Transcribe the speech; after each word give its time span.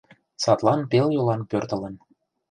—Садлан 0.43 0.81
пел 0.91 1.07
йолан 1.15 1.41
пӧртылын. 1.49 1.95